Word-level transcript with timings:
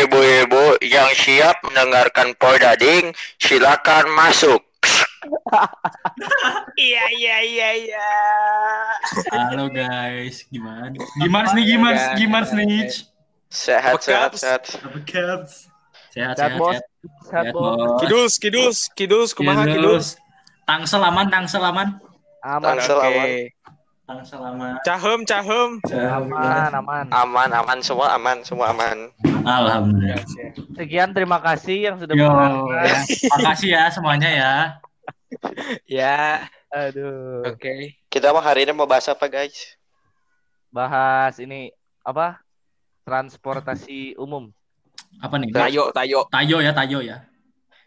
ibu-ibu 0.00 0.80
yang 0.84 1.10
siap 1.12 1.60
mendengarkan 1.66 2.32
Podading, 2.36 3.12
silakan 3.36 4.08
masuk. 4.16 4.60
Iya 6.74 7.04
iya 7.14 7.36
iya 7.46 7.68
iya. 7.78 8.10
Halo 9.30 9.70
guys, 9.70 10.42
gimana? 10.50 10.90
Gimana 11.20 11.48
nih 11.54 11.64
gimana? 11.68 12.00
Gimana 12.18 12.48
nih? 12.58 12.90
Sehat, 13.46 14.02
sehat, 14.02 14.34
sehat. 14.34 14.62
Sehat, 14.66 15.46
Sehat, 16.12 16.36
sehat, 16.36 16.58
sehat. 16.58 16.84
Sehat, 17.28 17.44
Bos. 17.54 18.02
Kidus 18.02 18.32
kidus 18.36 18.76
kidus 18.92 19.28
kumaha 19.32 19.64
Kidus. 19.64 19.76
kidus. 19.76 20.06
Tangsel 20.66 21.02
aman, 21.04 21.26
tangsel 21.30 21.62
aman. 21.64 21.88
Aman, 22.42 22.76
Tangsel 22.76 22.98
aman. 22.98 23.28
Tangsel 24.12 24.44
aman. 24.44 24.76
Cahem 24.84 25.20
cahem. 25.24 25.70
aman, 25.88 26.70
aman. 26.76 27.04
Aman, 27.08 27.48
aman, 27.48 27.78
semua 27.80 28.12
aman, 28.12 28.44
semua 28.44 28.68
aman. 28.68 29.08
Alhamdulillah. 29.40 30.20
Sekian 30.76 31.16
terima 31.16 31.40
kasih 31.40 31.88
yang 31.88 31.96
sudah 31.96 32.12
Yo, 32.12 32.28
mendengarkan. 32.28 33.08
makasih 33.32 33.68
ya 33.72 33.88
semuanya 33.88 34.28
ya. 34.28 34.54
Ya, 35.88 36.44
Aduh. 36.68 37.40
oke. 37.56 37.96
Kita 38.12 38.36
mau 38.36 38.44
hari 38.44 38.68
ini 38.68 38.76
mau 38.76 38.84
bahas 38.84 39.08
apa, 39.08 39.24
guys? 39.32 39.80
Bahas 40.68 41.40
ini 41.40 41.72
apa? 42.04 42.44
Transportasi 43.08 44.12
umum. 44.20 44.52
Apa 45.24 45.40
nih? 45.40 45.56
Tayo 45.56 45.88
tayo. 45.96 46.28
Tayo 46.28 46.56
ya, 46.60 46.76
tayo 46.76 47.00
ya. 47.00 47.24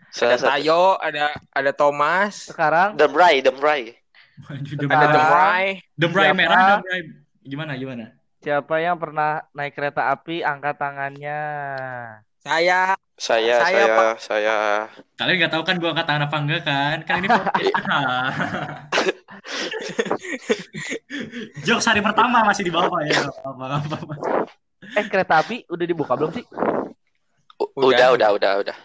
Ada. 0.09 0.57
Tayo, 0.57 0.97
ada 0.97 1.37
ada 1.53 1.71
Thomas, 1.71 2.49
Sekarang 2.49 2.97
Demrai, 2.97 3.45
Demrai. 3.45 3.93
Ada 4.35 5.07
Demrai. 5.07 5.67
Demrai 5.95 6.25
Siapa? 6.27 6.37
merah, 6.37 6.59
Demrai. 6.77 6.99
Gimana, 7.45 7.73
gimana? 7.77 8.05
siapa 8.45 8.77
yang 8.77 9.01
pernah 9.01 9.41
naik 9.57 9.73
kereta 9.73 10.13
api 10.13 10.45
angkat 10.45 10.77
tangannya? 10.77 11.41
Saya 12.45 12.93
Saya, 13.17 13.57
Saya, 13.57 13.65
saya, 13.65 13.85
Pak. 13.97 14.13
saya. 14.21 14.55
Kalian 15.17 15.35
nggak 15.41 15.53
tahu 15.55 15.63
kan 15.65 15.75
gua 15.81 15.89
angkat 15.97 16.05
tangan 16.05 16.23
apa 16.29 16.37
enggak 16.37 16.61
kan? 16.61 16.97
Kan 17.07 17.15
ini. 17.25 17.29
Jokes 21.65 21.87
hari 21.87 22.01
pertama 22.05 22.43
masih 22.45 22.67
di 22.67 22.73
bawah 22.73 23.01
ya. 23.01 23.23
Nggak 23.23 23.81
apa-apa. 23.81 24.13
Eh 24.93 25.05
kereta 25.09 25.41
api 25.41 25.65
udah 25.65 25.85
dibuka 25.89 26.13
belum 26.13 26.31
sih? 26.35 26.45
U- 27.57 27.71
Udah. 27.81 28.13
Udah, 28.13 28.13
udah, 28.13 28.29
udah, 28.35 28.51
udah. 28.61 28.77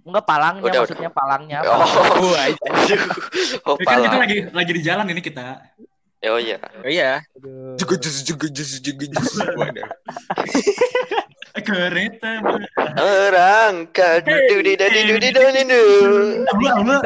Enggak 0.00 0.24
palangnya 0.24 0.64
Udah, 0.64 0.80
maksudnya 0.84 1.10
palangnya. 1.12 1.58
Oh, 1.64 1.76
Wah, 1.76 2.46
oh, 3.68 3.76
Ini 3.76 3.86
kan 3.90 3.98
kita 4.00 4.16
lagi 4.16 4.36
lagi 4.48 4.72
di 4.72 4.82
jalan 4.82 5.06
ini 5.12 5.20
kita. 5.20 5.60
Oh 6.20 6.36
iya. 6.36 6.60
Oh 6.84 6.88
iya. 6.88 7.24
Aduh. 7.40 7.80
Juga 7.80 7.94
jus 7.96 8.20
juga 8.20 8.46
jus 8.52 8.76
juga 8.84 9.04
jus. 9.08 9.32
Waduh. 9.60 9.88
Kereta. 11.64 12.30
Orang 13.00 13.88
kadu 13.88 14.60
di 14.60 14.76
dadi 14.76 15.00
du 15.08 15.16
di 15.16 15.28
doni 15.32 15.62
du. 15.64 15.84
Allah, 16.44 16.72
Allah. 16.84 17.00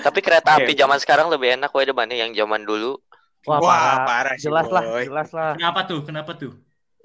Tapi 0.00 0.18
kereta 0.24 0.56
api 0.56 0.72
zaman 0.72 0.96
sekarang 0.96 1.28
lebih 1.28 1.60
enak 1.60 1.68
wae 1.76 1.84
dibanding 1.84 2.16
yang 2.16 2.32
zaman 2.32 2.64
dulu. 2.64 2.96
Wah, 3.44 3.58
Wah, 3.58 3.68
parah. 3.68 3.98
parah 4.06 4.34
sih, 4.38 4.46
Jelas 4.46 4.70
lah, 4.70 4.84
jelas 5.02 5.30
lah. 5.34 5.52
Kenapa 5.58 5.80
tuh? 5.84 6.00
Kenapa 6.06 6.32
tuh? 6.38 6.54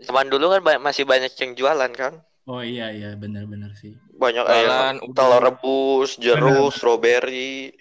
Zaman 0.06 0.30
dulu 0.30 0.46
kan 0.54 0.62
ba- 0.62 0.82
masih 0.88 1.04
banyak 1.10 1.32
yang 1.42 1.52
jualan 1.58 1.92
kan. 1.98 2.14
Oh 2.48 2.62
iya 2.64 2.96
iya 2.96 3.10
benar-benar 3.20 3.72
sih. 3.76 3.94
Banyak 4.18 4.46
Jualan, 4.46 4.96
ayam, 4.98 5.14
telur 5.18 5.42
rebus, 5.46 6.10
jeruk, 6.18 6.70
strawberry. 6.74 7.74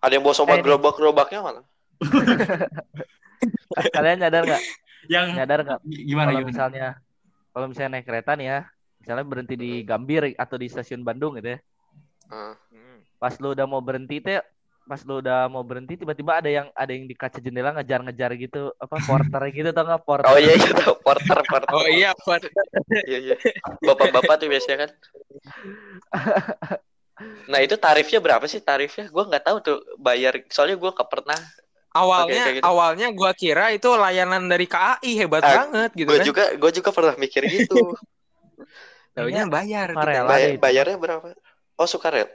Ada 0.00 0.16
yang 0.16 0.24
bawa 0.24 0.34
sobat 0.36 0.58
Eh, 0.58 0.64
gerobak-gerobaknya 0.64 1.40
mana? 1.44 1.60
Kalian 3.94 4.18
nyadar 4.20 4.42
nggak? 4.48 4.62
Yang 5.08 5.26
Nyadar 5.36 5.58
nggak? 5.66 5.80
gimana 5.84 6.28
Kalau 6.30 6.38
gimana? 6.40 6.50
misalnya, 6.50 6.86
kalau 7.52 7.66
misalnya 7.70 7.90
naik 7.98 8.06
kereta 8.08 8.30
nih 8.38 8.46
ya, 8.52 8.58
misalnya 9.00 9.24
berhenti 9.26 9.54
di 9.56 9.70
Gambir 9.86 10.22
atau 10.36 10.56
di 10.60 10.66
stasiun 10.68 11.02
Bandung 11.04 11.36
gitu 11.38 11.56
ya. 11.56 11.58
Hmm. 12.30 12.54
Pas 13.20 13.34
lu 13.42 13.52
udah 13.52 13.66
mau 13.68 13.82
berhenti 13.84 14.16
teh, 14.24 14.40
pas 14.90 14.98
lu 15.06 15.22
udah 15.22 15.46
mau 15.46 15.62
berhenti 15.62 15.94
tiba-tiba 15.94 16.42
ada 16.42 16.50
yang 16.50 16.66
ada 16.74 16.90
yang 16.90 17.06
di 17.06 17.14
kaca 17.14 17.38
jendela 17.38 17.70
ngejar-ngejar 17.78 18.34
gitu, 18.34 18.74
apa 18.74 18.96
porter 19.06 19.42
gitu 19.54 19.70
tau 19.70 19.86
nggak 19.86 20.02
porter? 20.02 20.26
Oh 20.26 20.38
iya 20.42 20.58
iya 20.58 20.70
tahu. 20.74 20.94
porter 20.98 21.38
porter. 21.46 21.70
Oh 21.70 21.86
iya, 21.86 22.10
Pak. 22.18 22.50
Iya 23.06 23.18
iya. 23.30 23.36
Bapak-bapak 23.86 24.34
tuh 24.42 24.48
biasanya 24.50 24.78
kan. 24.86 24.90
Nah 27.52 27.60
itu 27.60 27.76
tarifnya 27.76 28.16
berapa 28.16 28.48
sih 28.48 28.64
tarifnya? 28.64 29.12
Gue 29.12 29.28
nggak 29.28 29.44
tahu 29.44 29.56
tuh 29.60 29.76
bayar. 30.00 30.40
Soalnya 30.48 30.80
gue 30.80 30.88
nggak 30.88 31.10
pernah. 31.12 31.36
Awalnya 31.90 32.44
gitu. 32.54 32.62
awalnya 32.62 33.10
gua 33.10 33.34
kira 33.34 33.74
itu 33.74 33.90
layanan 33.90 34.46
dari 34.46 34.64
KAI 34.70 35.10
hebat 35.18 35.42
Ah, 35.42 35.66
banget 35.66 35.90
gitu 35.98 36.06
Gue 36.06 36.18
kan. 36.22 36.24
juga 36.24 36.44
gue 36.54 36.70
juga 36.70 36.90
pernah 36.94 37.14
mikir 37.18 37.42
gitu. 37.50 37.76
Taunya 39.18 39.44
bayar 39.50 39.90
kita. 39.90 39.98
Sukarela. 40.00 40.28
Bay- 40.30 40.40
deh 40.40 40.52
itu. 40.54 40.62
bayarnya 40.62 40.96
berapa? 40.96 41.26
Oh 41.76 41.88
sukarel. 41.90 42.30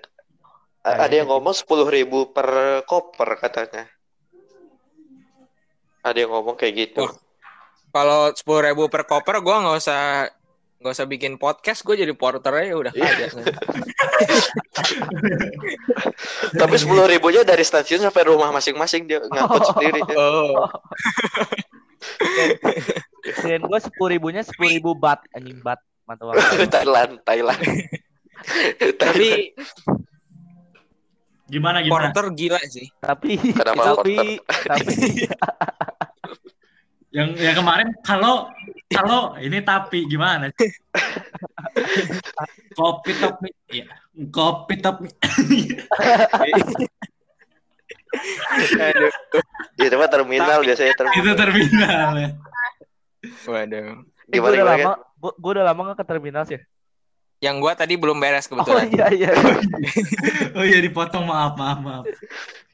Kayaknya 0.85 1.01
Ada 1.01 1.15
yang 1.17 1.29
ngomong 1.33 1.55
sepuluh 1.57 1.89
ribu 1.89 2.29
per 2.29 2.45
koper 2.85 3.41
katanya. 3.41 3.89
Ada 6.05 6.17
yang 6.21 6.29
ngomong 6.29 6.53
kayak 6.53 6.73
gitu. 6.77 7.09
Wah. 7.09 7.17
Kalau 7.89 8.29
sepuluh 8.37 8.61
ribu 8.61 8.85
per 8.85 9.09
koper, 9.09 9.41
gua 9.41 9.65
nggak 9.65 9.77
usah 9.81 10.29
nggak 10.75 10.93
usah 10.93 11.07
bikin 11.09 11.41
podcast, 11.41 11.81
gue 11.81 11.97
jadi 11.97 12.13
porter 12.13 12.53
aja 12.53 12.77
udah 12.77 12.93
Iya. 12.93 13.25
kaya. 13.25 13.29
Tapi 16.61 16.75
sepuluh 16.77 17.09
ribunya 17.09 17.41
dari 17.41 17.65
stasiun 17.65 18.05
sampai 18.05 18.29
rumah 18.29 18.53
masing-masing 18.53 19.09
dia 19.09 19.17
ngangkut 19.25 19.73
sendiri. 19.73 20.05
dia. 20.05 20.13
Oh, 20.19 20.69
Kirain 23.25 23.65
gue 23.65 23.79
sepuluh 23.81 24.09
ribunya 24.13 24.45
sepuluh 24.45 24.69
ribu 24.77 24.93
bat 24.93 25.25
anjing 25.33 25.57
bat. 25.65 25.81
Thailand, 26.05 26.69
Thailand. 26.69 27.11
Thailand. 27.25 27.61
tapi 29.01 29.57
Gimana 31.45 31.77
gimana? 31.79 32.09
porter 32.09 32.25
gila 32.33 32.57
sih. 32.65 32.89
tapi 32.97 33.37
Kenapa 33.37 33.93
tapi 33.95 34.41
tapi 34.65 34.95
Yang 37.15 37.29
yang 37.39 37.55
kemarin 37.55 37.87
kalau 38.03 38.51
kalau 38.91 39.39
ini 39.39 39.61
tapi 39.61 40.03
gimana? 40.03 40.51
Kopi 42.75 43.11
topi 43.15 43.49
ya. 43.71 43.87
Kopi. 44.27 44.75
Aduh. 48.75 49.11
Di 49.75 49.85
tempat 49.87 50.09
terminal 50.11 50.59
Tapi- 50.59 50.65
biasanya 50.67 50.93
terminal. 50.93 51.23
Itu 51.23 51.31
terminal 51.35 52.09
ya. 52.15 52.29
Waduh. 53.45 53.87
Eh, 54.25 54.33
Gimana 54.33 54.51
gue 54.51 54.51
udah 54.51 54.75
gimana? 54.75 54.91
lama 54.91 54.93
gue 55.31 55.51
udah 55.51 55.65
lama 55.65 55.79
nggak 55.81 55.97
ke 55.97 56.05
terminal 56.05 56.43
sih. 56.43 56.59
Yang 57.43 57.55
gua 57.59 57.73
tadi 57.75 57.93
belum 57.99 58.17
beres 58.17 58.47
Oh 58.47 58.55
kebetulan. 58.55 58.87
iya 58.91 59.07
iya. 59.11 59.29
Oh 60.57 60.63
iya 60.63 60.79
dipotong 60.79 61.27
maaf 61.27 61.53
maaf 61.59 61.79
maaf. 61.83 62.03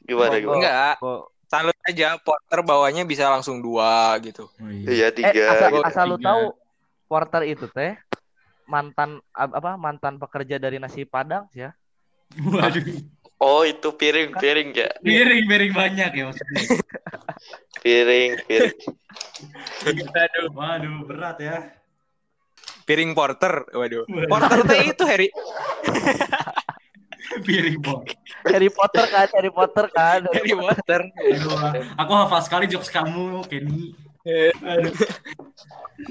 Gimana 0.06 0.34
Oh, 0.34 0.40
gimana? 0.40 0.56
Enggak, 0.58 0.94
Kok 1.02 1.22
salut 1.52 1.76
aja 1.84 2.16
porter 2.16 2.60
bawanya 2.64 3.02
bisa 3.04 3.28
langsung 3.28 3.60
dua 3.60 4.16
gitu. 4.24 4.48
Oh, 4.56 4.70
iya. 4.72 4.88
Iya 4.88 5.06
eh 5.10 5.12
tiga. 5.12 5.42
asal, 5.52 5.68
gitu. 5.68 5.82
asal 5.84 6.04
lu 6.08 6.16
tahu 6.16 6.42
porter 7.10 7.42
itu 7.44 7.68
teh 7.68 8.00
mantan 8.64 9.20
apa 9.36 9.76
mantan 9.76 10.16
pekerja 10.16 10.56
dari 10.56 10.80
nasi 10.80 11.04
padang 11.04 11.44
sih 11.52 11.68
ya. 11.68 11.76
Waduh. 12.40 12.80
Oh 13.42 13.66
itu 13.66 13.90
piring 13.92 14.32
piring 14.38 14.70
ya. 14.72 14.88
Piring 15.02 15.44
piring 15.44 15.72
banyak 15.74 16.10
ya 16.14 16.22
maksudnya. 16.30 16.62
Piring 17.82 18.30
piring. 18.48 18.78
Aduh. 19.84 20.48
Waduh 20.56 20.96
berat 21.04 21.36
ya. 21.42 21.58
Piring 22.92 23.16
porter, 23.16 23.64
waduh. 23.72 24.04
Waduh. 24.04 24.28
Porter 24.28 24.60
teh 24.68 24.92
itu 24.92 25.04
Harry. 25.08 25.28
Piring 27.48 27.80
bong. 27.80 28.04
Harry 28.44 28.68
Potter 28.68 29.08
kan, 29.08 29.32
Harry 29.32 29.48
Potter 29.48 29.88
kan. 29.88 30.20
Harry 30.36 30.52
Potter. 30.52 31.00
Aduh, 31.08 31.56
aku 31.96 32.12
hafal 32.12 32.44
sekali 32.44 32.68
jokes 32.68 32.92
kamu, 32.92 33.48
Kenny. 33.48 33.96
Aduh. 34.60 34.92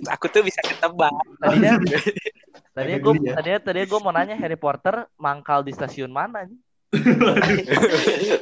Aku 0.09 0.25
tuh 0.25 0.41
bisa 0.41 0.57
ketebak. 0.65 1.13
Tadinya 1.37 1.77
tadinya 2.73 2.97
gue 2.97 3.13
ya. 3.29 3.33
tadinya 3.37 3.59
tadinya 3.61 3.87
gue 3.93 3.99
mau 4.01 4.09
nanya 4.15 4.33
Harry 4.41 4.57
Potter 4.57 5.05
mangkal 5.21 5.61
di 5.61 5.77
stasiun 5.77 6.09
mana 6.09 6.49
nih? 6.49 6.57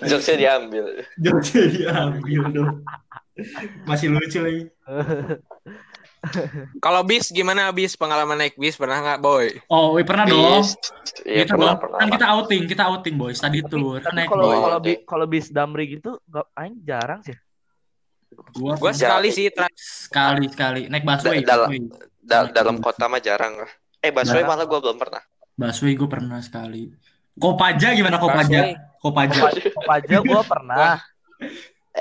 Jokesnya 0.07 0.35
diambil. 0.39 1.03
Jokesnya 1.19 1.65
diambil 1.75 2.41
dong. 2.55 2.87
Masih 3.83 4.07
lucu 4.15 4.39
lagi. 4.39 4.63
Kalau 6.83 7.01
bis 7.07 7.31
gimana 7.31 7.71
bis 7.71 7.95
pengalaman 7.95 8.35
naik 8.35 8.55
bis 8.59 8.75
pernah 8.75 8.99
nggak 8.99 9.19
boy? 9.23 9.55
Oh, 9.71 9.95
wih, 9.95 10.03
pernah 10.03 10.27
dong. 10.27 10.63
Bis. 10.63 10.75
Iya 11.23 11.43
Kita 11.47 11.55
pernah 11.55 11.73
dong. 11.75 11.81
pernah. 11.81 11.97
Kan 11.99 12.07
kita 12.11 12.25
outing, 12.35 12.63
kita 12.67 12.83
outing 12.87 13.15
boy, 13.15 13.31
study 13.35 13.59
tour. 13.65 13.99
Kan 14.03 14.13
Tapi 14.13 14.17
naik 14.19 14.29
kalau 14.29 14.43
boy. 14.45 14.57
kalau 14.59 14.79
bi- 14.79 15.01
kalau 15.07 15.25
bis 15.25 15.47
Damri 15.51 15.85
gitu 15.99 16.19
gak 16.27 16.47
aing 16.59 16.77
jarang 16.83 17.19
sih. 17.23 17.35
Gua, 18.55 18.77
Gua 18.77 18.91
sekali 18.93 19.33
sih 19.33 19.49
sekali 19.75 20.45
sekali 20.47 20.81
naik 20.87 21.03
busway. 21.03 21.41
Da- 21.43 21.65
dalam-. 21.65 21.89
Da- 22.19 22.51
dalam 22.53 22.75
kota 22.77 23.09
mah 23.09 23.19
jarang 23.23 23.57
lah. 23.57 23.71
Eh 23.99 24.13
busway 24.13 24.43
malah 24.45 24.63
gue 24.69 24.79
belum 24.79 24.97
pernah. 24.99 25.23
Busway 25.57 25.97
gue 25.97 26.07
pernah 26.07 26.39
sekali. 26.39 26.93
Kopaja 27.39 27.95
gimana 27.95 28.19
Busway. 28.19 28.35
Kopaja? 28.35 28.61
Kopaja. 28.99 29.41
Kopaja 29.75 30.15
gue 30.19 30.41
pernah. 30.43 30.99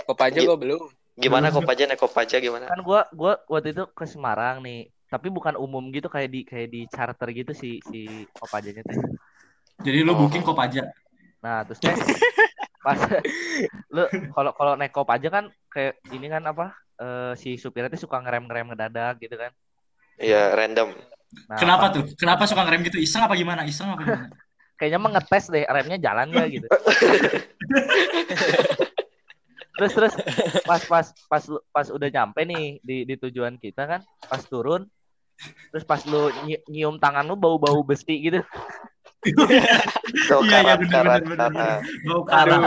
Kopaja 0.04 0.38
gua 0.44 0.56
belum. 0.58 0.82
Gimana 1.18 1.50
Kopaja 1.50 1.82
naik 1.84 1.98
Kopaja 1.98 2.36
gimana? 2.38 2.70
Kan 2.70 2.80
gua 2.86 3.10
gua 3.10 3.42
waktu 3.50 3.74
itu 3.74 3.84
ke 3.90 4.04
Semarang 4.06 4.62
nih. 4.62 4.88
Tapi 5.08 5.32
bukan 5.32 5.56
umum 5.56 5.88
gitu 5.90 6.06
kayak 6.06 6.30
di 6.30 6.40
kayak 6.44 6.68
di 6.68 6.84
charter 6.86 7.28
gitu 7.32 7.52
si 7.56 7.80
si 7.82 8.06
Kopajanya 8.36 8.84
teh. 8.86 8.98
Jadi 9.82 9.98
lu 10.06 10.14
Oh. 10.14 10.26
booking 10.26 10.44
Kopaja. 10.44 10.84
Nah, 11.42 11.64
terus 11.66 11.80
teh 11.80 11.94
pas 12.84 12.98
lu 13.94 14.04
kalau 14.32 14.52
kalau 14.54 14.72
naik 14.78 14.94
Kopaja 14.94 15.28
kan 15.28 15.50
kayak 15.72 15.98
ini 16.14 16.28
kan 16.30 16.44
apa? 16.46 16.70
eh, 16.98 17.30
si 17.38 17.54
supirnya 17.54 17.94
tuh 17.94 18.10
suka 18.10 18.18
ngerem-ngerem 18.18 18.74
ngedadak 18.74 19.22
gitu 19.22 19.38
kan. 19.38 19.54
Iya, 20.18 20.50
random. 20.50 20.90
Nah, 21.46 21.58
Kenapa 21.62 21.94
tuh? 21.94 22.10
Kenapa 22.18 22.42
suka 22.50 22.66
ngerem 22.66 22.82
gitu? 22.90 22.98
Iseng 22.98 23.22
apa 23.22 23.38
gimana? 23.38 23.62
Iseng 23.62 23.94
apa 23.94 24.02
gimana? 24.02 24.26
kayaknya 24.78 24.98
mah 24.98 25.10
ngetes 25.14 25.46
deh 25.50 25.66
remnya 25.66 25.98
jalan 25.98 26.26
gak 26.34 26.48
gitu. 26.54 26.66
terus 29.78 29.92
terus 29.94 30.12
pas 30.66 30.82
pas 30.84 31.06
pas 31.30 31.42
pas 31.70 31.86
udah 31.88 32.08
nyampe 32.10 32.42
nih 32.42 32.82
di 32.82 33.06
di 33.06 33.14
tujuan 33.14 33.54
kita 33.56 33.86
kan, 33.86 34.00
pas 34.26 34.42
turun 34.42 34.84
terus 35.70 35.86
pas 35.86 36.02
lu 36.02 36.34
nyi- 36.42 36.64
nyium 36.66 36.98
tangan 36.98 37.22
lu 37.22 37.38
bau-bau 37.38 37.80
besi 37.86 38.18
gitu. 38.18 38.42
Tuh, 40.28 40.40
Iya, 40.46 40.58
iya, 40.62 40.74
bener, 40.78 40.90
karat, 40.90 41.22
Bau 42.06 42.22
karat. 42.22 42.60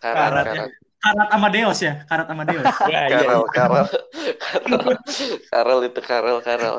Karat, 0.00 0.30
Karat, 0.30 0.44
ya. 0.46 0.54
karat. 0.54 0.70
Karat 1.00 1.28
Amadeus 1.32 1.78
ya? 1.80 1.92
Karat 2.06 2.26
Amadeus. 2.28 2.66
Ya, 2.92 3.00
iya. 3.08 3.18
Karel, 3.24 3.42
Karel, 3.56 3.86
Karel 5.50 5.80
itu 5.88 6.00
Karel, 6.04 6.38
Karel. 6.44 6.76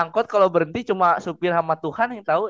Angkot 0.00 0.26
kalau 0.26 0.48
berhenti 0.48 0.88
cuma 0.88 1.20
supir 1.20 1.52
sama 1.52 1.76
Tuhan 1.76 2.16
yang 2.16 2.24
tahu. 2.24 2.48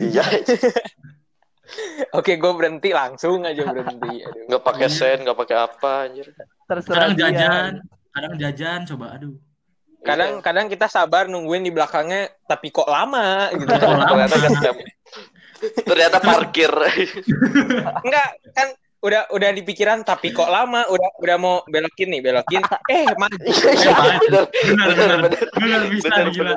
Iya, 0.00 0.24
Oke, 2.18 2.34
gue 2.34 2.52
berhenti 2.56 2.90
langsung 2.90 3.46
aja 3.46 3.62
berhenti. 3.70 4.26
Aduh. 4.26 4.46
nggak 4.50 4.62
pakai 4.64 4.88
sen, 4.90 5.22
nggak 5.22 5.38
pakai 5.38 5.56
apa, 5.56 5.92
anjir. 6.10 6.26
Terserah 6.66 7.10
Kadang 7.10 7.14
dia. 7.14 7.22
jajan. 7.30 7.72
Kadang 8.10 8.34
jajan 8.42 8.80
coba 8.90 9.06
aduh. 9.14 9.34
Kadang 10.00 10.40
kadang 10.40 10.66
kita 10.66 10.88
sabar 10.88 11.28
nungguin 11.28 11.62
di 11.62 11.70
belakangnya, 11.70 12.32
tapi 12.48 12.72
kok 12.72 12.88
lama 12.88 13.52
gitu. 13.54 13.68
Kok 13.68 13.98
lama? 14.00 14.24
ternyata. 14.26 14.70
Ternyata 15.60 16.16
parkir. 16.24 16.72
Enggak, 18.00 18.28
kan 18.56 18.68
udah 19.00 19.32
udah 19.32 19.50
di 19.56 19.64
pikiran 19.64 20.04
tapi 20.04 20.28
kok 20.28 20.44
lama 20.46 20.84
udah 20.86 21.10
udah 21.24 21.36
mau 21.40 21.64
belokin 21.64 22.12
nih 22.12 22.20
belokin 22.20 22.60
eh 22.86 23.08
maju 23.16 23.32
Iya, 23.48 23.72
iya, 23.72 23.92
bener. 24.20 24.44
Benar, 24.52 24.86
Bener, 24.86 24.86
benar. 24.92 25.18
bener. 25.24 25.44
Benar 25.56 25.80
bisa 25.88 26.08
Bener, 26.12 26.26
gila. 26.30 26.54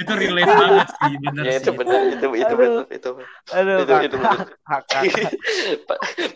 Itu 0.00 0.12
relate 0.16 0.48
banget 0.48 0.88
sih, 0.88 1.12
benar 1.20 1.42
Ya 1.44 1.52
itu 1.54 1.64
sih. 1.68 1.76
bener, 1.76 2.00
itu 2.08 2.26
itu 2.32 2.46
Aduh. 2.48 2.56
bener, 2.56 2.84
itu 2.88 3.10
Aduh, 3.52 3.76
itu 3.84 3.92
itu 4.08 4.16
bener. 4.16 4.48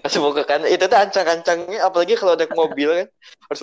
Pas 0.05 0.13
mau 0.21 0.31
ke 0.33 0.43
kanan, 0.45 0.69
itu 0.69 0.85
tuh 0.85 0.99
ancang-ancangnya, 0.99 1.79
apalagi 1.81 2.15
kalau 2.15 2.37
naik 2.37 2.53
mobil 2.53 2.89
kan, 2.93 3.07
harus 3.49 3.61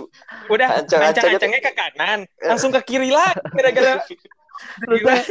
udah 0.50 0.70
ancang-ancangnya 0.82 1.62
ke 1.62 1.72
kanan 1.74 2.20
langsung 2.42 2.74
ke 2.74 2.82
kiri 2.82 3.14
lah 3.14 3.30
gara-gara 3.54 4.02
terus 4.82 5.00
deh, 5.02 5.22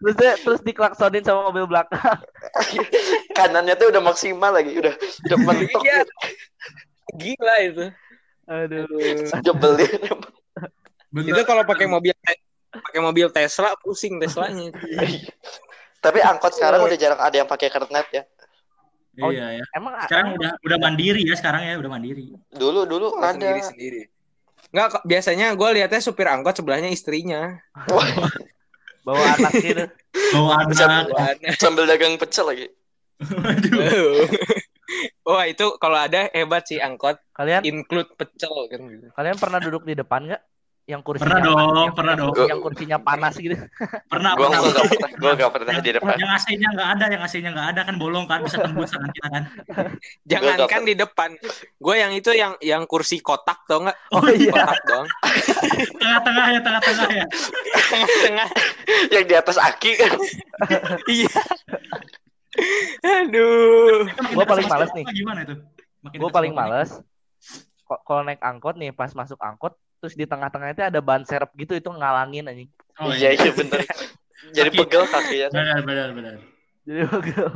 terus 0.00 0.14
deh, 0.16 0.34
terus 0.40 0.60
diklaksonin 0.64 1.24
sama 1.24 1.48
mobil 1.50 1.64
belakang. 1.68 2.00
kanannya 3.38 3.74
tuh 3.76 3.92
udah 3.92 4.02
maksimal 4.04 4.52
lagi, 4.52 4.76
udah 4.76 4.94
udah 5.28 5.38
mentok, 5.40 5.82
Iya. 5.82 6.00
gila 7.18 7.56
itu 7.60 7.86
Aduh. 8.48 8.86
jebelin. 9.44 10.02
Itu 11.12 11.42
kalau 11.44 11.62
pakai 11.68 11.86
mobil 11.88 12.12
pakai 12.72 13.00
mobil 13.04 13.28
Tesla 13.28 13.76
pusing 13.84 14.16
Teslanya 14.16 14.72
Tapi 16.02 16.18
angkot 16.24 16.56
sekarang 16.56 16.82
udah 16.82 16.96
jarang 16.96 17.20
ada 17.20 17.36
yang 17.36 17.46
pakai 17.46 17.68
kernet 17.68 18.08
ya. 18.10 18.22
Iya 19.12 19.60
ya. 19.60 19.64
Emang 19.76 19.92
Sekarang 20.08 20.34
udah 20.40 20.56
udah 20.64 20.78
mandiri 20.80 21.20
ya 21.22 21.36
sekarang 21.36 21.62
ya, 21.68 21.74
udah 21.78 21.90
mandiri. 21.92 22.32
Dulu 22.48 22.88
dulu 22.88 23.20
ada. 23.20 23.36
sendiri 23.36 23.60
sendiri 23.60 24.02
Enggak, 24.72 25.04
biasanya 25.04 25.52
gue 25.52 25.68
lihatnya 25.76 26.00
supir 26.00 26.24
angkot 26.24 26.56
sebelahnya 26.56 26.88
istrinya. 26.88 27.60
Bawa 29.02 29.22
anak 29.38 29.52
gitu. 29.58 29.84
Bawa 30.34 30.66
anak. 30.66 31.04
Sambil 31.58 31.84
dagang 31.86 32.16
pecel 32.18 32.46
lagi. 32.46 32.66
Waduh. 33.22 34.26
Wah 35.28 35.44
itu 35.48 35.66
kalau 35.78 35.96
ada 35.96 36.28
hebat 36.34 36.68
sih 36.68 36.76
angkot 36.76 37.16
Kalian 37.32 37.64
include 37.64 38.12
pecel 38.18 38.52
kan 38.68 38.82
gitu. 38.92 39.06
kalian 39.16 39.38
pernah 39.40 39.56
duduk 39.62 39.88
di 39.88 39.96
depan 39.96 40.28
nggak? 40.28 40.42
Yang 40.82 41.00
kursinya 41.06 41.38
Pernah 41.38 41.46
dong, 41.46 41.58
yang- 41.62 41.94
pernah 41.94 42.14
yang- 42.18 42.34
dong. 42.34 42.48
Yang 42.50 42.60
kursinya 42.66 42.98
panas 42.98 43.34
gitu. 43.38 43.54
Pernah 44.12 44.30
Gua 44.34 44.50
pernah. 44.50 44.58
gua 44.58 44.72
gak 44.74 44.86
pernah, 44.90 45.10
gua 45.14 45.32
gak 45.38 45.52
pernah 45.54 45.74
di 45.78 45.90
depan. 45.94 46.14
Yang 46.18 46.30
AC-nya 46.34 46.68
nggak 46.74 46.88
ada, 46.98 47.04
yang 47.06 47.22
AC-nya 47.22 47.50
nggak 47.54 47.68
ada 47.70 47.80
kan 47.86 47.94
bolong 48.02 48.26
kan 48.26 48.38
bisa 48.42 48.56
tembus 48.58 48.90
tangan 48.90 49.10
kita 49.14 49.28
kan. 49.30 49.42
Jangankan 50.26 50.82
di 50.82 50.94
depan, 50.98 51.30
gue 51.78 51.94
yang 51.94 52.10
itu 52.10 52.30
yang 52.34 52.52
yang 52.58 52.82
kursi 52.90 53.22
kotak 53.22 53.62
tau 53.70 53.86
nggak? 53.86 53.96
Oh 54.10 54.26
iya. 54.26 54.50
Kotak 54.50 54.80
dong. 54.90 55.06
Tengah-tengah 56.02 56.46
ya, 56.50 56.60
tengah-tengah 56.60 57.08
ya. 57.14 57.26
Tengah-tengah. 57.86 58.48
Yang 59.14 59.24
di 59.30 59.34
atas 59.38 59.56
aki 59.62 59.90
kan. 59.94 60.12
Iya. 61.06 61.30
Aduh. 63.02 64.10
Gua 64.34 64.44
paling 64.44 64.66
males 64.66 64.90
nih. 64.92 65.04
Gimana 65.14 65.46
itu? 65.46 65.54
Gue 66.02 66.30
paling 66.30 66.50
males 66.52 66.90
kalau 68.02 68.24
naik 68.24 68.40
angkot 68.40 68.74
nih 68.74 68.90
pas 68.90 69.12
masuk 69.12 69.36
angkot 69.38 69.76
terus 70.02 70.18
di 70.18 70.26
tengah-tengah 70.26 70.74
itu 70.74 70.82
ada 70.82 70.98
ban 70.98 71.22
serep 71.22 71.46
gitu 71.54 71.78
itu 71.78 71.86
ngalangin 71.86 72.50
anjing. 72.50 72.66
Oh, 72.98 73.14
Iya 73.14 73.38
iya 73.38 73.54
bener. 73.54 73.86
Jadi 74.58 74.74
Kaki. 74.74 74.78
pegel 74.82 75.04
kakinya. 75.06 75.48
Benar, 75.54 75.78
benar, 75.86 76.08
benar. 76.10 76.34
Jadi 76.82 77.02
pegel. 77.06 77.50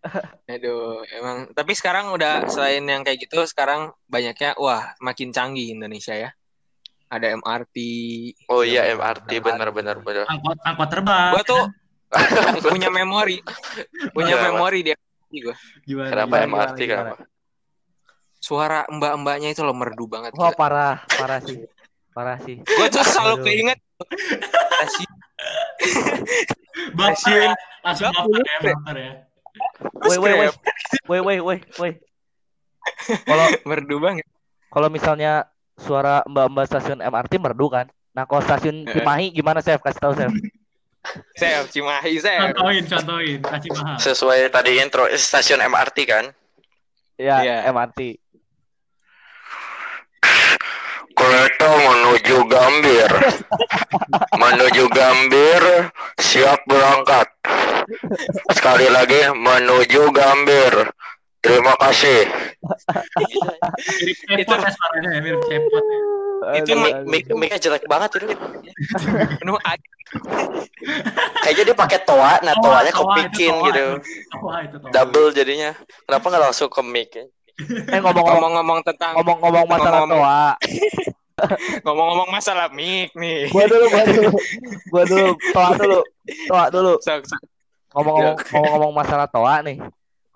Aduh, 0.56 1.04
emang. 1.12 1.52
Tapi 1.52 1.72
sekarang 1.76 2.16
udah 2.16 2.48
selain 2.48 2.80
yang 2.88 3.04
kayak 3.04 3.28
gitu, 3.28 3.44
sekarang 3.44 3.92
banyaknya 4.08 4.56
wah 4.56 4.96
makin 5.04 5.28
canggih 5.28 5.76
Indonesia 5.76 6.16
ya. 6.16 6.32
Ada 7.12 7.36
MRT. 7.36 7.76
Oh 8.48 8.64
iya 8.64 8.88
MRT 8.96 9.44
bener 9.44 9.68
bener 9.76 10.00
bener. 10.00 10.24
Angkot 10.24 10.56
angkot 10.64 10.88
terbang. 10.88 11.36
Gue 11.36 11.44
tuh 11.44 11.62
punya 12.72 12.88
memori, 12.88 13.42
punya 14.14 14.34
memori 14.48 14.86
di 14.86 14.90
MRT 14.94 15.32
gue. 15.42 15.56
Gimana? 15.84 16.08
Kenapa 16.10 16.34
gimana, 16.34 16.46
MRT 16.46 16.78
gimana? 16.80 17.12
kenapa? 17.12 17.24
Suara 18.36 18.80
mbak-mbaknya 18.86 19.48
itu 19.50 19.62
loh 19.66 19.74
merdu 19.74 20.06
banget. 20.06 20.30
Wah 20.38 20.54
parah, 20.54 21.02
parah 21.18 21.42
sih. 21.42 21.66
Parah 22.14 22.38
sih. 22.40 22.62
Gue 22.62 22.86
tuh 22.88 23.02
selalu 23.02 23.42
Aduh. 23.42 23.44
keinget 23.44 23.78
ya. 27.26 27.52
Langsung 27.84 28.10
baper 28.12 28.40
ya, 28.42 28.74
baper 28.74 28.96
ya. 28.96 29.12
Woi 30.06 30.18
woi 30.20 30.32
woi. 30.36 30.48
Woi 31.08 31.20
woi 31.22 31.38
woi 31.42 31.58
woi. 31.80 31.92
Kalau 33.28 33.46
merdu 33.66 33.98
banget. 33.98 34.26
kalau 34.70 34.92
misalnya 34.92 35.48
suara 35.74 36.20
mbak-mbak 36.28 36.68
stasiun 36.68 37.00
MRT 37.00 37.40
merdu 37.40 37.66
kan. 37.72 37.88
Nah, 38.12 38.28
kalau 38.28 38.44
stasiun 38.44 38.84
Eh. 38.84 38.92
Cimahi 38.92 39.32
gimana, 39.32 39.64
Chef? 39.64 39.80
Kasih 39.80 40.00
tahu, 40.00 40.12
Chef. 40.12 40.28
Saya 41.36 41.64
Cimahi 41.68 42.16
saya. 42.18 42.50
Contohin, 42.52 42.84
contohin, 42.88 43.38
kasih 43.44 43.70
paham. 43.72 43.96
Sesuai 44.00 44.48
tadi 44.50 44.80
intro 44.80 45.04
stasiun 45.12 45.60
MRT 45.62 45.98
kan. 46.08 46.24
Ya, 47.16 47.40
Iya. 47.40 47.56
MRT. 47.72 48.20
Kereta 51.16 51.70
menuju 51.80 52.36
Gambir. 52.44 53.10
menuju 54.42 54.84
Gambir, 54.92 55.62
siap 56.20 56.60
berangkat. 56.68 57.24
Sekali 58.52 58.92
lagi 58.92 59.32
menuju 59.32 60.12
Gambir. 60.12 60.92
Terima 61.46 61.74
kasih. 61.78 62.18
Mirip 64.02 64.16
cepot 64.26 64.58
ya 64.58 64.70
suaranya 64.74 65.08
mirip 65.22 65.40
cepot 65.46 65.84
ya. 65.86 66.00
Itu 66.58 66.72
mic-. 66.74 67.02
Mic 67.06 67.24
mic 67.32 67.50
jelek 67.62 67.86
banget 67.86 68.18
itu. 68.18 68.26
Penuh 69.40 69.58
air. 69.62 69.80
Kayaknya 71.42 71.62
dia 71.72 71.76
pakai 71.76 71.98
toa, 72.06 72.38
nah 72.42 72.54
Toa, 72.54 72.62
toanya 72.82 72.92
toa, 72.94 73.02
kepikin 73.14 73.50
itu 73.50 73.58
toa. 73.58 73.66
gitu. 73.70 73.86
Itu. 74.66 74.76
Double 74.94 75.28
jadinya. 75.34 75.70
Kenapa 76.06 76.24
nggak 76.30 76.42
langsung 76.50 76.68
ke 76.70 76.82
mic? 76.82 77.10
Eh 77.14 78.00
ngomong-ngomong 78.04 78.84
tentang 78.84 79.16
ngomong-ngomong 79.16 79.66
masalah 79.66 80.02
toa. 80.04 80.44
ngomong-ngomong 81.84 82.28
masalah 82.30 82.66
mic 82.72 83.10
nih. 83.16 83.48
Gua 83.50 83.64
dulu, 83.66 83.84
gua 83.90 84.02
dulu. 84.04 84.30
Gua 84.92 85.02
dulu, 85.08 85.28
toa 85.54 85.70
dulu. 85.78 86.00
Toa 86.48 86.64
dulu. 86.70 86.94
Ngomong-ngomong 87.96 88.92
masalah 88.92 89.26
toa 89.30 89.64
nih. 89.64 89.80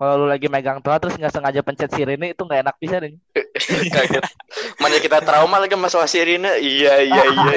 Kalau 0.01 0.25
lu 0.25 0.25
lagi 0.25 0.49
megang 0.49 0.81
toa 0.81 0.97
terus 0.97 1.13
nggak 1.13 1.29
sengaja 1.29 1.61
pencet 1.61 1.93
sirene 1.93 2.33
itu 2.33 2.41
nggak 2.41 2.65
enak 2.65 2.75
bisa 2.81 2.97
nih. 2.97 3.13
Kaget. 3.93 4.25
Mana 4.81 4.97
kita 4.97 5.21
trauma 5.21 5.61
lagi 5.61 5.77
masalah 5.77 6.09
sirine. 6.09 6.57
Iya 6.57 7.05
iya 7.05 7.23
iya 7.29 7.53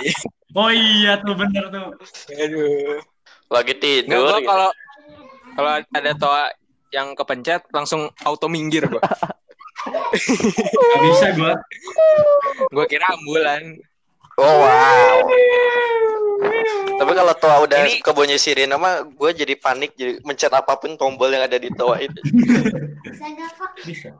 iya. 0.00 0.16
Oh 0.56 0.72
iya 0.72 1.20
tuh 1.20 1.36
bener 1.36 1.68
tuh. 1.68 1.92
Aduh. 2.32 2.96
Lagi 3.52 3.76
Nggak, 3.76 3.84
tidur. 3.84 4.24
gua 4.24 4.40
gitu. 4.40 4.48
kalau 4.48 4.70
kalau 5.52 5.70
ada 5.84 6.12
toa 6.16 6.44
yang 6.96 7.12
kepencet 7.12 7.60
langsung 7.76 8.08
auto 8.24 8.48
minggir 8.48 8.88
gua. 8.88 9.04
Gak 9.04 11.00
bisa 11.04 11.26
gua. 11.36 11.60
Gue 12.72 12.84
kira 12.88 13.04
ambulan. 13.12 13.84
Oh 14.40 14.64
wow. 14.64 15.28
Tapi 16.94 17.12
kalau 17.12 17.34
toa 17.34 17.56
udah 17.62 17.78
Ini- 17.82 18.00
kebunyi 18.00 18.36
sirine 18.36 18.74
mah 18.74 19.02
gue 19.02 19.30
jadi 19.34 19.54
panik 19.54 19.92
jadi 19.92 20.20
mencet 20.22 20.50
apa 20.50 20.76
pun 20.76 20.94
tombol 20.94 21.28
yang 21.28 21.42
ada 21.42 21.56
di 21.56 21.68
toa 21.70 21.98
itu. 21.98 22.20
Bisa. 23.82 24.10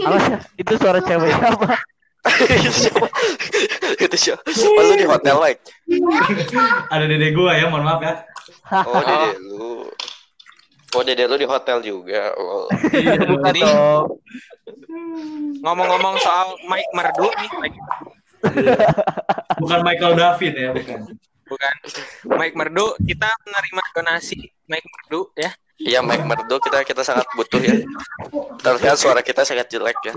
Awas 0.00 0.24
ya, 0.26 0.38
itu 0.56 0.72
suara 0.76 1.00
cewek 1.00 1.28
apa? 1.34 1.76
itu 2.48 2.70
siapa? 2.84 3.06
itu 3.96 4.16
siapa? 4.16 4.40
Oh, 4.44 4.82
lu 4.82 4.94
di 4.94 5.04
hotel 5.04 5.36
like. 5.38 5.60
Ada 6.88 7.04
dede 7.04 7.32
gua 7.32 7.52
ya, 7.52 7.68
mohon 7.68 7.84
maaf 7.84 8.00
ya. 8.00 8.14
Oh 8.84 9.00
dede 9.00 9.30
lu. 9.40 9.88
Oh 10.90 11.02
dede 11.02 11.24
lu 11.24 11.36
di 11.36 11.44
hotel 11.44 11.80
juga. 11.80 12.32
Oh. 12.34 12.64
Iya, 12.90 13.20
Bukan 13.24 13.44
Jadi- 13.46 13.60
dong. 13.62 14.04
Ngomong-ngomong 15.60 16.14
soal 16.18 16.56
Mike 16.64 16.92
Merdu 16.92 17.28
nih, 17.28 17.48
Bukan 19.58 19.80
Michael 19.80 20.14
David 20.16 20.52
ya, 20.56 20.70
bukan. 20.72 21.00
Bukan 21.50 21.74
Mike 22.38 22.54
Merdu, 22.54 22.94
kita 23.02 23.26
menerima 23.42 23.82
donasi 23.98 24.38
Mike 24.70 24.86
Merdu 24.86 25.20
ya. 25.34 25.50
Iya 25.80 26.00
Mike 26.04 26.28
Merdo 26.28 26.62
kita 26.62 26.86
kita 26.86 27.02
sangat 27.02 27.26
butuh 27.34 27.58
ya. 27.58 27.82
Terlihat 28.62 28.96
suara 29.00 29.20
kita 29.24 29.42
sangat 29.42 29.66
jelek 29.66 29.98
ya. 30.06 30.14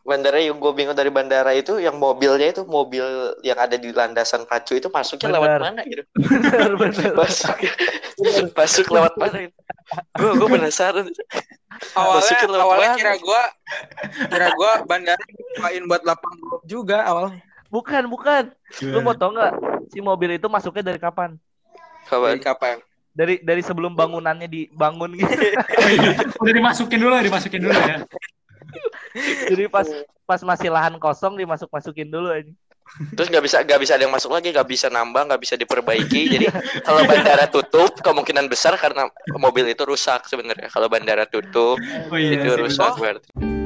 Bandara 0.00 0.42
yang 0.42 0.58
gue 0.58 0.72
bingung 0.74 0.98
dari 0.98 1.06
bandara 1.06 1.54
itu 1.54 1.78
yang 1.78 1.94
mobilnya 1.94 2.50
itu 2.50 2.66
mobil 2.66 3.06
yang 3.46 3.54
ada 3.62 3.78
di 3.78 3.94
landasan 3.94 4.42
pacu 4.42 4.74
itu 4.74 4.90
masuknya 4.90 5.38
lewat 5.38 5.46
Benar. 5.54 5.60
mana 5.62 5.80
gitu? 5.86 6.02
Bener, 6.18 6.70
bener. 6.74 7.12
Masuk, 7.14 7.54
masuk 8.58 8.86
lewat 8.90 9.14
mana? 9.14 9.46
Gue 10.18 10.30
gue 10.34 10.48
penasaran. 10.50 11.06
Awalnya, 11.96 12.38
awalnya 12.60 12.90
kira 13.00 13.14
gua, 13.18 13.42
kira 14.28 14.48
gua 14.52 14.72
bandara 14.84 15.22
dibukain 15.24 15.82
buat 15.88 16.02
lapang 16.04 16.36
golf 16.38 16.62
juga 16.68 17.02
awalnya. 17.08 17.40
Bukan, 17.70 18.02
bukan. 18.10 18.44
Lu 18.82 19.00
mau 19.00 19.14
tau 19.14 19.30
nggak 19.30 19.52
si 19.94 20.02
mobil 20.02 20.36
itu 20.36 20.46
masuknya 20.50 20.92
dari 20.92 21.00
kapan? 21.00 21.38
Kawan. 22.10 22.36
Dari 22.36 22.42
kapan? 22.42 22.76
Dari 23.10 23.34
dari 23.42 23.62
sebelum 23.62 23.94
bangunannya 23.94 24.50
dibangun 24.50 25.14
gitu. 25.14 25.30
Oh, 25.80 25.88
iya. 25.88 26.12
Udah 26.42 26.52
dimasukin 26.52 26.98
dulu, 27.00 27.14
dimasukin 27.22 27.60
dulu 27.64 27.74
ya. 27.74 27.96
Jadi 29.48 29.64
pas 29.70 29.86
pas 30.28 30.40
masih 30.42 30.68
lahan 30.70 30.94
kosong 31.00 31.34
dimasuk 31.38 31.66
masukin 31.70 32.10
dulu 32.10 32.30
aja. 32.30 32.52
Terus 33.16 33.28
nggak 33.32 33.44
bisa 33.44 33.56
nggak 33.64 33.80
bisa 33.80 33.92
ada 33.96 34.02
yang 34.04 34.14
masuk 34.14 34.30
lagi, 34.32 34.52
nggak 34.52 34.68
bisa 34.68 34.86
nambah, 34.92 35.22
nggak 35.32 35.40
bisa 35.40 35.54
diperbaiki. 35.56 36.22
Jadi 36.36 36.46
kalau 36.86 37.00
bandara 37.08 37.48
tutup, 37.48 37.96
kemungkinan 38.00 38.46
besar 38.50 38.76
karena 38.76 39.08
mobil 39.38 39.64
itu 39.68 39.82
rusak 39.86 40.28
sebenarnya. 40.28 40.68
Kalau 40.68 40.90
bandara 40.90 41.24
tutup, 41.24 41.80
Oh 42.10 42.18
iya. 42.18 42.40
itu 42.40 42.50
rusak 42.56 42.96
berarti. 43.00 43.59